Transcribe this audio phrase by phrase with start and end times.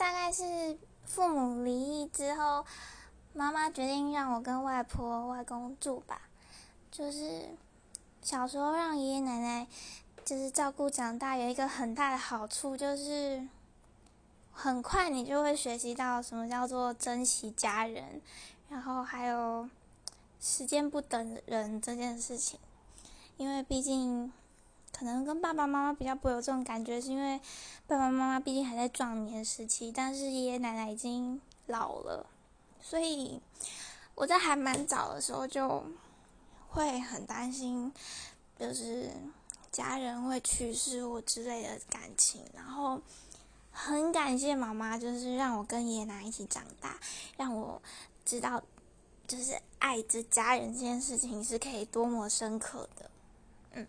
[0.00, 2.64] 大概是父母离异之后，
[3.34, 6.22] 妈妈决定让我跟外婆、外公住吧。
[6.90, 7.50] 就是
[8.22, 9.66] 小时候让爷爷奶奶
[10.24, 13.46] 就是照顾长大，有一个很大的好处就是，
[14.52, 18.22] 很快你就会学习到什么叫做珍惜家人，
[18.70, 19.68] 然后还有
[20.40, 22.58] 时间不等人这件事情。
[23.36, 24.32] 因为毕竟，
[25.00, 27.40] 可能跟爸爸妈妈比较不会有这种感觉，是因为
[27.86, 32.26] 爸爸妈妈毕竟还在壮年时期，但是爷爷奶奶已经老了，
[32.82, 33.40] 所以
[34.14, 35.82] 我在还蛮早的时候就
[36.68, 37.90] 会很担心，
[38.58, 39.08] 就是
[39.72, 42.44] 家人会去世或之类的感情。
[42.54, 43.00] 然后
[43.70, 47.00] 很感谢妈妈，就是让我跟爷爷奶奶一起长大，
[47.38, 47.80] 让我
[48.26, 48.62] 知道，
[49.26, 53.10] 就是爱着家人这件事情是可以多么深刻的。
[53.72, 53.86] 嗯